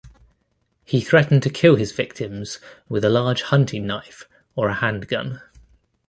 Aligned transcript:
He 0.83 0.99
threatened 0.99 1.43
to 1.43 1.51
kill 1.51 1.75
his 1.75 1.91
victims 1.91 2.57
with 2.89 3.05
a 3.05 3.09
large 3.11 3.43
hunting 3.43 3.85
knife 3.85 4.27
or 4.55 4.67
a 4.67 4.73
handgun. 4.73 5.43